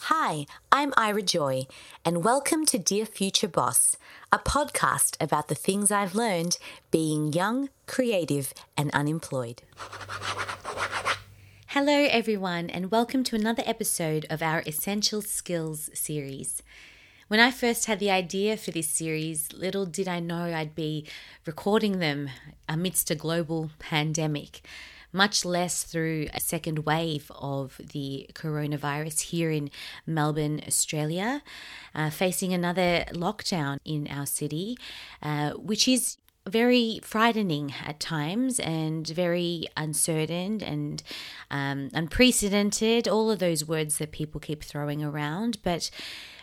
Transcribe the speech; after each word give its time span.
Hi, 0.00 0.46
I'm 0.72 0.92
Ira 0.96 1.22
Joy, 1.22 1.66
and 2.04 2.24
welcome 2.24 2.66
to 2.66 2.78
Dear 2.78 3.06
Future 3.06 3.46
Boss, 3.46 3.96
a 4.32 4.40
podcast 4.40 5.22
about 5.22 5.46
the 5.46 5.54
things 5.54 5.92
I've 5.92 6.16
learned 6.16 6.58
being 6.90 7.32
young, 7.32 7.68
creative, 7.86 8.52
and 8.76 8.90
unemployed. 8.90 9.62
Hello, 11.68 12.06
everyone, 12.10 12.70
and 12.70 12.90
welcome 12.90 13.22
to 13.24 13.36
another 13.36 13.62
episode 13.64 14.26
of 14.28 14.42
our 14.42 14.64
Essential 14.66 15.22
Skills 15.22 15.90
series. 15.94 16.60
When 17.28 17.40
I 17.40 17.50
first 17.50 17.86
had 17.86 18.00
the 18.00 18.10
idea 18.10 18.58
for 18.58 18.70
this 18.70 18.88
series, 18.88 19.50
little 19.54 19.86
did 19.86 20.06
I 20.06 20.20
know 20.20 20.44
I'd 20.44 20.74
be 20.74 21.06
recording 21.46 21.98
them 21.98 22.28
amidst 22.68 23.10
a 23.10 23.14
global 23.14 23.70
pandemic, 23.78 24.60
much 25.10 25.42
less 25.42 25.84
through 25.84 26.28
a 26.34 26.40
second 26.40 26.80
wave 26.80 27.32
of 27.34 27.80
the 27.92 28.26
coronavirus 28.34 29.20
here 29.20 29.50
in 29.50 29.70
Melbourne, 30.06 30.60
Australia, 30.66 31.42
uh, 31.94 32.10
facing 32.10 32.52
another 32.52 33.06
lockdown 33.12 33.78
in 33.86 34.06
our 34.08 34.26
city, 34.26 34.76
uh, 35.22 35.52
which 35.52 35.88
is 35.88 36.18
very 36.46 37.00
frightening 37.02 37.72
at 37.86 38.00
times 38.00 38.60
and 38.60 39.06
very 39.08 39.66
uncertain 39.78 40.62
and 40.62 41.02
um, 41.50 41.88
unprecedented, 41.94 43.08
all 43.08 43.30
of 43.30 43.38
those 43.38 43.64
words 43.64 43.96
that 43.96 44.12
people 44.12 44.40
keep 44.40 44.62
throwing 44.62 45.02
around. 45.02 45.56
But 45.62 45.90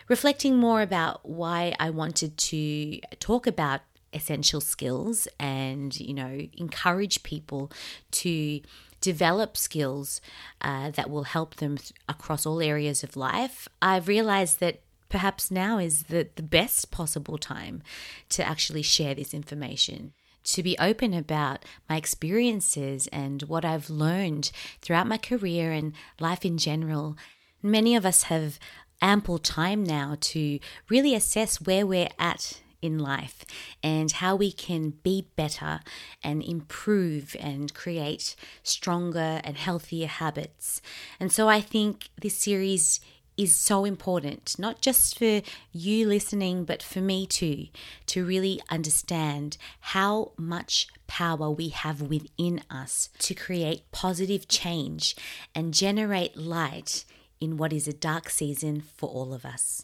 reflecting 0.08 0.58
more 0.58 0.82
about 0.82 1.28
why 1.28 1.76
I 1.80 1.90
wanted 1.90 2.38
to 2.38 3.00
talk 3.20 3.48
about 3.48 3.82
essential 4.14 4.62
skills 4.62 5.28
and, 5.40 5.98
you 6.00 6.14
know, 6.14 6.48
encourage 6.58 7.24
people 7.24 7.72
to 8.12 8.62
develop 9.02 9.58
skills 9.58 10.22
uh, 10.62 10.92
that 10.92 11.10
will 11.10 11.24
help 11.24 11.56
them 11.56 11.78
th- 11.78 11.92
across 12.08 12.46
all 12.46 12.62
areas 12.62 13.04
of 13.04 13.18
life, 13.18 13.68
I've 13.82 14.08
realized 14.08 14.60
that 14.60 14.82
perhaps 15.10 15.52
now 15.52 15.80
is 15.80 16.04
the, 16.04 16.30
the 16.36 16.44
best 16.44 16.92
possible 16.92 17.38
time 17.38 17.82
to 18.30 18.48
actually 18.48 18.84
share 18.84 19.16
this 19.16 19.34
information. 19.34 20.14
To 20.46 20.64
be 20.64 20.78
open 20.80 21.14
about 21.14 21.66
my 21.90 21.98
experiences 21.98 23.08
and 23.08 23.44
what 23.44 23.66
I've 23.66 23.90
learned 23.90 24.52
throughout 24.82 25.08
my 25.08 25.18
career 25.18 25.72
and 25.72 25.94
life 26.20 26.46
in 26.46 26.58
general. 26.58 27.16
Many 27.62 27.96
of 27.96 28.06
us 28.08 28.24
have 28.24 28.58
ample 29.02 29.40
time 29.40 29.84
now 29.84 30.16
to 30.20 30.60
really 30.90 31.16
assess 31.16 31.62
where 31.62 31.86
we're 31.86 32.10
at 32.20 32.62
in 32.82 32.98
life 32.98 33.46
and 33.84 34.12
how 34.12 34.36
we 34.36 34.52
can 34.52 34.92
be 35.04 35.28
better 35.36 35.82
and 36.24 36.44
improve 36.44 37.36
and 37.40 37.74
create 37.74 38.36
stronger 38.64 39.40
and 39.44 39.58
healthier 39.58 40.08
habits. 40.08 40.82
And 41.20 41.32
so 41.32 41.48
I 41.48 41.62
think 41.62 42.10
this 42.20 42.36
series 42.36 43.00
is 43.38 43.56
so 43.56 43.86
important, 43.86 44.60
not 44.60 44.82
just 44.82 45.18
for 45.18 45.42
you 45.72 46.08
listening, 46.08 46.66
but 46.66 46.84
for 46.84 47.00
me 47.00 47.26
too, 47.26 47.68
to 48.08 48.26
really 48.26 48.62
understand 48.70 49.58
how 49.80 50.32
much 50.38 50.88
power 51.08 51.50
we 51.50 51.70
have 51.70 52.02
within 52.02 52.62
us 52.70 53.10
to 53.20 53.34
create 53.34 53.90
positive 53.92 54.48
change 54.48 55.16
and 55.56 55.74
generate 55.74 56.36
light 56.36 57.06
in 57.42 57.58
what 57.58 57.74
is 57.74 57.88
a 57.88 57.94
dark 57.94 58.30
season 58.30 58.84
for 58.96 59.10
all 59.10 59.34
of 59.34 59.44
us. 59.44 59.84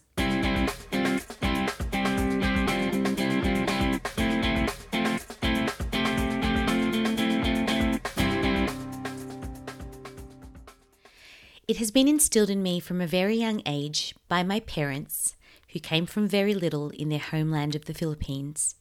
It 11.67 11.77
has 11.77 11.91
been 11.91 12.07
instilled 12.07 12.49
in 12.49 12.63
me 12.63 12.79
from 12.79 13.01
a 13.01 13.07
very 13.07 13.35
young 13.35 13.61
age 13.65 14.15
by 14.29 14.41
my 14.41 14.61
parents, 14.61 15.35
who 15.73 15.79
came 15.79 16.05
from 16.05 16.25
very 16.25 16.53
little 16.53 16.91
in 16.91 17.09
their 17.09 17.19
homeland 17.19 17.75
of 17.75 17.85
the 17.85 17.93
Philippines, 17.93 18.75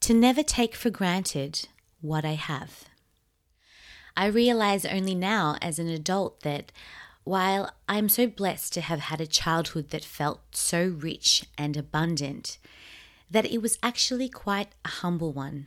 to 0.00 0.12
never 0.12 0.42
take 0.42 0.74
for 0.74 0.90
granted 0.90 1.68
what 2.02 2.22
I 2.22 2.34
have. 2.34 2.84
I 4.14 4.26
realize 4.26 4.84
only 4.84 5.14
now 5.14 5.56
as 5.62 5.78
an 5.78 5.88
adult 5.88 6.40
that 6.42 6.70
while 7.26 7.72
I'm 7.88 8.08
so 8.08 8.28
blessed 8.28 8.72
to 8.74 8.80
have 8.80 9.00
had 9.00 9.20
a 9.20 9.26
childhood 9.26 9.90
that 9.90 10.04
felt 10.04 10.42
so 10.52 10.96
rich 10.96 11.44
and 11.58 11.76
abundant, 11.76 12.56
that 13.28 13.44
it 13.52 13.60
was 13.60 13.80
actually 13.82 14.28
quite 14.28 14.68
a 14.84 14.88
humble 14.88 15.32
one. 15.32 15.66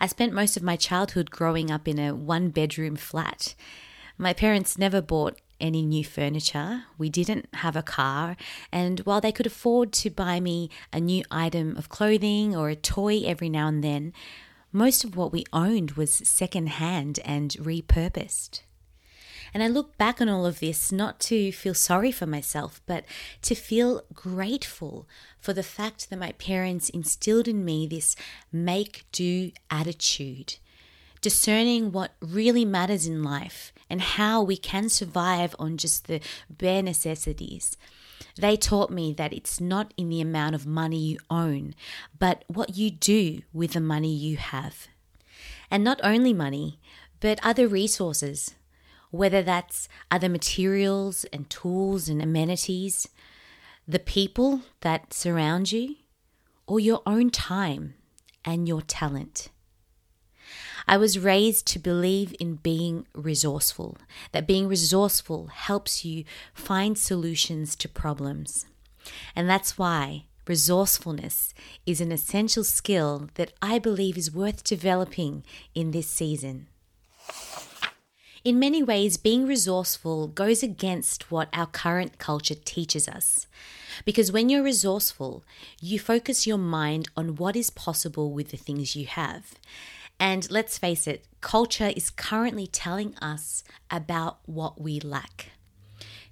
I 0.00 0.06
spent 0.06 0.32
most 0.32 0.56
of 0.56 0.62
my 0.62 0.76
childhood 0.76 1.30
growing 1.30 1.70
up 1.70 1.86
in 1.86 1.98
a 1.98 2.14
one 2.14 2.48
bedroom 2.48 2.96
flat. 2.96 3.54
My 4.16 4.32
parents 4.32 4.78
never 4.78 5.02
bought 5.02 5.38
any 5.60 5.84
new 5.84 6.02
furniture. 6.02 6.84
We 6.96 7.10
didn't 7.10 7.54
have 7.56 7.76
a 7.76 7.82
car. 7.82 8.34
And 8.72 9.00
while 9.00 9.20
they 9.20 9.32
could 9.32 9.46
afford 9.46 9.92
to 9.92 10.08
buy 10.08 10.40
me 10.40 10.70
a 10.94 10.98
new 10.98 11.24
item 11.30 11.76
of 11.76 11.90
clothing 11.90 12.56
or 12.56 12.70
a 12.70 12.74
toy 12.74 13.20
every 13.22 13.50
now 13.50 13.68
and 13.68 13.84
then, 13.84 14.14
most 14.72 15.04
of 15.04 15.14
what 15.14 15.30
we 15.30 15.44
owned 15.52 15.90
was 15.92 16.10
second 16.10 16.70
hand 16.70 17.20
and 17.22 17.50
repurposed. 17.60 18.62
And 19.54 19.62
I 19.62 19.68
look 19.68 19.96
back 19.96 20.20
on 20.20 20.28
all 20.28 20.46
of 20.46 20.60
this 20.60 20.92
not 20.92 21.20
to 21.20 21.52
feel 21.52 21.74
sorry 21.74 22.12
for 22.12 22.26
myself, 22.26 22.80
but 22.86 23.04
to 23.42 23.54
feel 23.54 24.02
grateful 24.12 25.08
for 25.40 25.52
the 25.52 25.62
fact 25.62 26.10
that 26.10 26.18
my 26.18 26.32
parents 26.32 26.88
instilled 26.88 27.48
in 27.48 27.64
me 27.64 27.86
this 27.86 28.16
make 28.52 29.04
do 29.12 29.52
attitude, 29.70 30.56
discerning 31.20 31.92
what 31.92 32.12
really 32.20 32.64
matters 32.64 33.06
in 33.06 33.22
life 33.22 33.72
and 33.90 34.00
how 34.00 34.42
we 34.42 34.56
can 34.56 34.88
survive 34.88 35.54
on 35.58 35.76
just 35.76 36.06
the 36.06 36.20
bare 36.50 36.82
necessities. 36.82 37.76
They 38.36 38.56
taught 38.56 38.90
me 38.90 39.12
that 39.14 39.32
it's 39.32 39.60
not 39.60 39.92
in 39.96 40.08
the 40.08 40.20
amount 40.20 40.54
of 40.54 40.66
money 40.66 40.98
you 40.98 41.18
own, 41.30 41.74
but 42.18 42.44
what 42.46 42.76
you 42.76 42.90
do 42.90 43.42
with 43.52 43.72
the 43.72 43.80
money 43.80 44.14
you 44.14 44.36
have. 44.36 44.88
And 45.70 45.82
not 45.82 46.00
only 46.02 46.32
money, 46.32 46.78
but 47.20 47.40
other 47.42 47.66
resources 47.66 48.54
whether 49.10 49.42
that's 49.42 49.88
other 50.10 50.28
materials 50.28 51.24
and 51.32 51.48
tools 51.48 52.08
and 52.08 52.22
amenities, 52.22 53.08
the 53.86 53.98
people 53.98 54.62
that 54.82 55.14
surround 55.14 55.72
you, 55.72 55.96
or 56.66 56.78
your 56.78 57.02
own 57.06 57.30
time 57.30 57.94
and 58.44 58.68
your 58.68 58.82
talent. 58.82 59.48
I 60.86 60.96
was 60.96 61.18
raised 61.18 61.66
to 61.68 61.78
believe 61.78 62.34
in 62.40 62.56
being 62.56 63.06
resourceful, 63.14 63.98
that 64.32 64.46
being 64.46 64.68
resourceful 64.68 65.48
helps 65.48 66.04
you 66.04 66.24
find 66.54 66.96
solutions 66.96 67.76
to 67.76 67.88
problems. 67.88 68.66
And 69.36 69.48
that's 69.48 69.76
why 69.76 70.24
resourcefulness 70.46 71.52
is 71.84 72.00
an 72.00 72.10
essential 72.10 72.64
skill 72.64 73.28
that 73.34 73.52
I 73.60 73.78
believe 73.78 74.16
is 74.16 74.34
worth 74.34 74.64
developing 74.64 75.44
in 75.74 75.90
this 75.90 76.08
season. 76.08 76.68
In 78.44 78.58
many 78.58 78.82
ways, 78.82 79.16
being 79.16 79.46
resourceful 79.46 80.28
goes 80.28 80.62
against 80.62 81.30
what 81.30 81.48
our 81.52 81.66
current 81.66 82.18
culture 82.18 82.54
teaches 82.54 83.08
us. 83.08 83.46
Because 84.04 84.30
when 84.30 84.48
you're 84.48 84.62
resourceful, 84.62 85.44
you 85.80 85.98
focus 85.98 86.46
your 86.46 86.58
mind 86.58 87.08
on 87.16 87.34
what 87.34 87.56
is 87.56 87.70
possible 87.70 88.32
with 88.32 88.50
the 88.50 88.56
things 88.56 88.94
you 88.94 89.06
have. 89.06 89.54
And 90.20 90.48
let's 90.50 90.78
face 90.78 91.06
it, 91.06 91.24
culture 91.40 91.92
is 91.96 92.10
currently 92.10 92.66
telling 92.66 93.16
us 93.16 93.64
about 93.90 94.38
what 94.46 94.80
we 94.80 95.00
lack. 95.00 95.50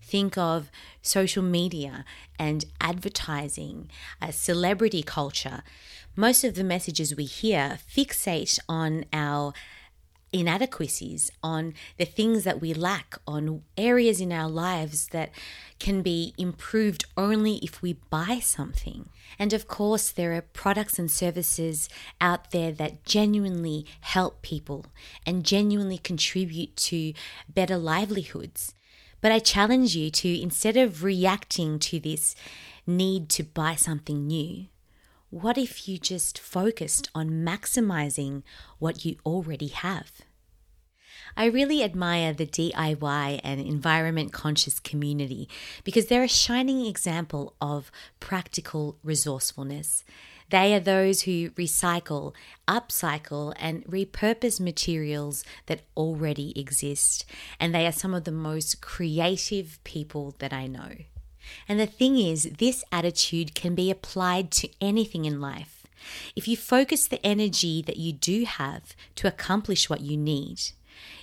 Think 0.01 0.39
of 0.39 0.71
social 1.03 1.43
media 1.43 2.05
and 2.39 2.65
advertising, 2.81 3.91
celebrity 4.31 5.03
culture. 5.03 5.65
Most 6.15 6.45
of 6.45 6.55
the 6.55 6.65
messages 6.65 7.17
we 7.17 7.25
hear 7.25 7.79
fixate 7.93 8.61
on 8.69 9.05
our 9.13 9.53
inadequacies, 10.41 11.31
on 11.43 11.75
the 11.97 12.05
things 12.05 12.45
that 12.45 12.61
we 12.61 12.75
lack, 12.75 13.17
on 13.27 13.63
areas 13.77 14.21
in 14.21 14.33
our 14.33 14.49
lives 14.49 15.09
that 15.09 15.31
can 15.79 16.03
be 16.03 16.35
improved 16.39 17.05
only 17.17 17.57
if 17.57 17.83
we 17.83 17.95
buy 18.11 18.39
something. 18.43 19.09
And 19.39 19.53
of 19.53 19.67
course, 19.69 20.11
there 20.11 20.33
are 20.35 20.43
products 20.43 20.99
and 20.99 21.11
services 21.11 21.89
out 22.21 22.51
there 22.51 22.73
that 22.73 23.05
genuinely 23.05 23.87
help 24.01 24.43
people 24.43 24.87
and 25.25 25.45
genuinely 25.45 25.99
contribute 25.99 26.77
to 26.77 27.13
better 27.49 27.77
livelihoods. 27.77 28.75
But 29.21 29.33
I 29.33 29.39
challenge 29.39 29.97
you 29.97 30.11
to, 30.11 30.41
instead 30.41 30.77
of 30.77 31.03
reacting 31.03 31.79
to 31.81 31.99
this 31.99 32.35
need 32.87 33.29
to 33.31 33.43
buy 33.43 33.75
something 33.75 34.27
new, 34.27 34.67
what 35.31 35.59
if 35.59 35.89
you 35.89 35.99
just 35.99 36.39
focused 36.39 37.11
on 37.15 37.45
maximizing 37.45 38.43
what 38.79 39.05
you 39.05 39.17
already 39.27 39.69
have? 39.69 40.13
I 41.37 41.47
really 41.47 41.83
admire 41.83 42.33
the 42.33 42.47
DIY 42.47 43.41
and 43.45 43.61
environment 43.61 44.33
conscious 44.33 44.81
community 44.81 45.49
because 45.85 46.07
they're 46.07 46.23
a 46.23 46.29
shining 46.29 46.87
example 46.87 47.55
of 47.61 47.91
practical 48.21 48.97
resourcefulness. 49.03 50.03
They 50.49 50.75
are 50.75 50.81
those 50.81 51.23
who 51.23 51.51
recycle, 51.51 52.33
upcycle, 52.69 53.53
and 53.59 53.85
repurpose 53.85 54.61
materials 54.61 55.45
that 55.67 55.83
already 55.97 56.59
exist. 56.59 57.27
And 57.59 57.75
they 57.75 57.87
are 57.87 57.93
some 57.93 58.15
of 58.15 58.25
the 58.25 58.33
most 58.33 58.81
creative 58.81 59.79
people 59.85 60.37
that 60.39 60.53
I 60.53 60.69
know. 60.69 60.93
And 61.69 61.79
the 61.79 61.87
thing 61.87 62.19
is, 62.19 62.45
this 62.59 62.85
attitude 62.91 63.55
can 63.55 63.75
be 63.75 63.91
applied 63.91 64.51
to 64.53 64.71
anything 64.81 65.25
in 65.25 65.41
life. 65.41 65.87
If 66.37 66.47
you 66.47 66.57
focus 66.57 67.07
the 67.07 67.25
energy 67.27 67.83
that 67.83 67.97
you 67.97 68.13
do 68.13 68.45
have 68.45 68.95
to 69.17 69.29
accomplish 69.29 69.91
what 69.91 70.01
you 70.01 70.17
need, 70.17 70.61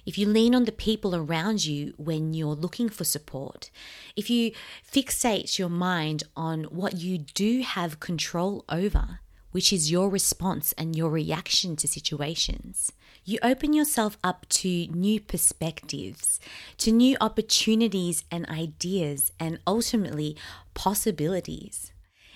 if 0.05 0.17
you 0.17 0.27
lean 0.27 0.53
on 0.53 0.65
the 0.65 0.71
people 0.71 1.15
around 1.15 1.65
you 1.65 1.93
when 1.97 2.33
you're 2.33 2.55
looking 2.55 2.89
for 2.89 3.03
support, 3.03 3.69
if 4.15 4.29
you 4.29 4.51
fixate 4.91 5.57
your 5.57 5.69
mind 5.69 6.23
on 6.35 6.63
what 6.65 6.97
you 6.97 7.17
do 7.17 7.61
have 7.61 7.99
control 7.99 8.65
over, 8.69 9.19
which 9.51 9.71
is 9.71 9.91
your 9.91 10.09
response 10.09 10.73
and 10.73 10.95
your 10.95 11.09
reaction 11.09 11.75
to 11.75 11.87
situations, 11.87 12.91
you 13.25 13.39
open 13.41 13.71
yourself 13.71 14.17
up 14.23 14.47
to 14.49 14.87
new 14.87 15.19
perspectives, 15.19 16.39
to 16.77 16.91
new 16.91 17.15
opportunities 17.21 18.25
and 18.29 18.49
ideas, 18.49 19.31
and 19.39 19.59
ultimately 19.65 20.35
possibilities. 20.73 21.93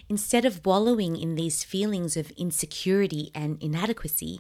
Instead 0.10 0.46
of 0.46 0.66
wallowing 0.66 1.18
in 1.18 1.36
these 1.36 1.66
feelings 1.66 2.16
of 2.16 2.32
insecurity 2.32 3.30
and 3.36 3.62
inadequacy, 3.62 4.40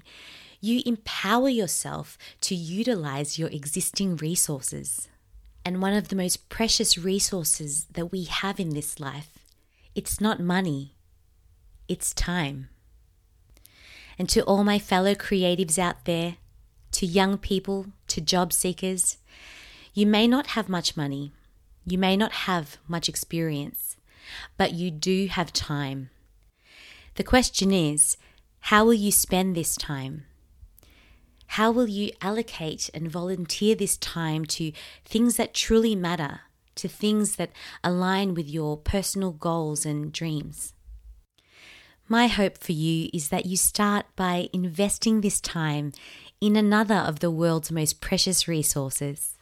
you 0.60 0.82
empower 0.86 1.50
yourself 1.50 2.18
to 2.42 2.56
utilize 2.56 3.38
your 3.38 3.50
existing 3.50 4.18
resources. 4.18 5.08
And 5.64 5.82
one 5.82 5.94
of 5.94 6.08
the 6.08 6.16
most 6.16 6.50
precious 6.50 6.98
resources 6.98 7.86
that 7.92 8.12
we 8.12 8.24
have 8.24 8.60
in 8.60 8.70
this 8.70 9.00
life, 9.00 9.38
it's 9.96 10.22
not 10.22 10.40
money, 10.40 10.96
it's 11.88 12.14
time. 12.14 12.70
And 14.18 14.30
to 14.30 14.42
all 14.44 14.64
my 14.64 14.80
fellow 14.80 15.14
creatives 15.14 15.78
out 15.78 16.06
there, 16.06 16.38
to 16.94 17.06
young 17.06 17.38
people, 17.38 17.88
to 18.08 18.22
job 18.22 18.54
seekers, 18.54 19.18
you 19.94 20.06
may 20.06 20.28
not 20.28 20.48
have 20.48 20.70
much 20.70 20.98
money, 20.98 21.32
you 21.86 21.98
may 21.98 22.18
not 22.18 22.32
have 22.32 22.78
much 22.88 23.08
experience, 23.08 23.98
but 24.58 24.74
you 24.74 24.92
do 24.92 25.28
have 25.28 25.54
time. 25.54 26.10
The 27.16 27.24
question 27.24 27.72
is, 27.72 28.18
how 28.60 28.86
will 28.86 28.94
you 28.94 29.12
spend 29.12 29.56
this 29.56 29.76
time? 29.76 30.27
How 31.58 31.72
will 31.72 31.88
you 31.88 32.12
allocate 32.22 32.88
and 32.94 33.10
volunteer 33.10 33.74
this 33.74 33.98
time 33.98 34.46
to 34.46 34.72
things 35.04 35.38
that 35.38 35.56
truly 35.56 35.96
matter, 35.96 36.42
to 36.76 36.88
things 36.88 37.38
that 37.38 37.50
align 37.84 38.36
with 38.36 38.48
your 38.48 38.78
personal 38.78 39.32
goals 39.32 39.84
and 39.84 40.14
dreams? 40.14 40.76
My 42.08 42.28
hope 42.28 42.60
for 42.60 42.74
you 42.74 43.10
is 43.12 43.30
that 43.30 43.48
you 43.48 43.58
start 43.58 44.06
by 44.16 44.50
investing 44.54 45.22
this 45.22 45.42
time 45.42 45.94
in 46.40 46.56
another 46.56 46.94
of 46.94 47.22
the 47.22 47.32
world's 47.32 47.72
most 47.72 48.02
precious 48.02 48.48
resources 48.48 49.34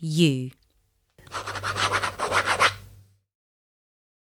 you. 0.00 0.52